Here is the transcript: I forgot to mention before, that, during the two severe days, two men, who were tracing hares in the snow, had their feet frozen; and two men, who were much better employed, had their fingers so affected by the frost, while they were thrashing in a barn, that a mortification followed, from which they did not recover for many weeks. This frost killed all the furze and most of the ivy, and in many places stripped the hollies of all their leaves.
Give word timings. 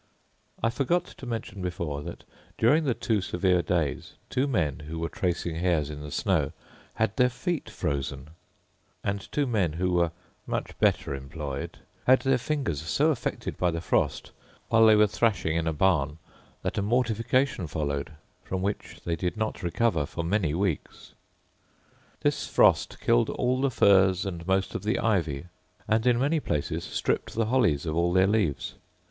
I 0.63 0.71
forgot 0.71 1.05
to 1.05 1.27
mention 1.27 1.61
before, 1.61 2.01
that, 2.01 2.23
during 2.57 2.85
the 2.85 2.95
two 2.95 3.21
severe 3.21 3.61
days, 3.61 4.13
two 4.31 4.47
men, 4.47 4.79
who 4.87 4.97
were 4.97 5.09
tracing 5.09 5.57
hares 5.57 5.91
in 5.91 6.01
the 6.01 6.09
snow, 6.09 6.53
had 6.95 7.15
their 7.17 7.29
feet 7.29 7.69
frozen; 7.69 8.31
and 9.03 9.31
two 9.31 9.45
men, 9.45 9.73
who 9.73 9.93
were 9.93 10.09
much 10.47 10.75
better 10.79 11.13
employed, 11.13 11.77
had 12.07 12.21
their 12.21 12.39
fingers 12.39 12.81
so 12.81 13.11
affected 13.11 13.59
by 13.59 13.69
the 13.69 13.79
frost, 13.79 14.31
while 14.69 14.87
they 14.87 14.95
were 14.95 15.05
thrashing 15.05 15.55
in 15.55 15.67
a 15.67 15.71
barn, 15.71 16.17
that 16.63 16.79
a 16.79 16.81
mortification 16.81 17.67
followed, 17.67 18.11
from 18.43 18.63
which 18.63 19.01
they 19.05 19.15
did 19.15 19.37
not 19.37 19.61
recover 19.61 20.07
for 20.07 20.23
many 20.23 20.55
weeks. 20.55 21.13
This 22.21 22.47
frost 22.47 22.99
killed 23.01 23.29
all 23.29 23.61
the 23.61 23.69
furze 23.69 24.25
and 24.25 24.47
most 24.47 24.73
of 24.73 24.81
the 24.81 24.97
ivy, 24.97 25.45
and 25.87 26.07
in 26.07 26.17
many 26.17 26.39
places 26.39 26.83
stripped 26.83 27.35
the 27.35 27.45
hollies 27.45 27.85
of 27.85 27.95
all 27.95 28.11
their 28.11 28.25
leaves. 28.25 28.73